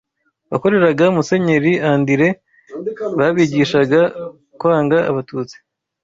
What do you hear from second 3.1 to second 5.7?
babigishaga kwanga abatutsi